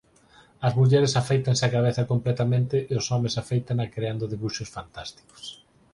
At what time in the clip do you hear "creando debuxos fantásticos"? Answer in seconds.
3.95-5.43